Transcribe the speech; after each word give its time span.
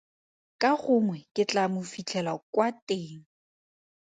Ka 0.61 0.71
gongwe 0.81 1.19
ke 1.33 1.43
tlaa 1.49 1.71
mo 1.73 1.81
fitlhela 1.91 2.33
kwa 2.53 2.67
teng. 2.87 3.21